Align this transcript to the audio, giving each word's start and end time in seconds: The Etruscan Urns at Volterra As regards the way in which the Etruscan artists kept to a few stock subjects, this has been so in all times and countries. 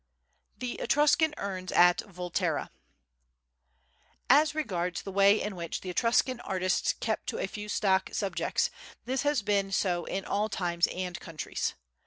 The 0.57 0.79
Etruscan 0.81 1.35
Urns 1.37 1.71
at 1.71 1.99
Volterra 2.11 2.71
As 4.31 4.55
regards 4.55 5.03
the 5.03 5.11
way 5.11 5.39
in 5.39 5.55
which 5.55 5.81
the 5.81 5.91
Etruscan 5.91 6.39
artists 6.39 6.93
kept 6.93 7.27
to 7.27 7.37
a 7.37 7.45
few 7.45 7.69
stock 7.69 8.09
subjects, 8.11 8.71
this 9.05 9.21
has 9.21 9.43
been 9.43 9.71
so 9.71 10.05
in 10.05 10.25
all 10.25 10.49
times 10.49 10.87
and 10.87 11.19
countries. 11.19 11.75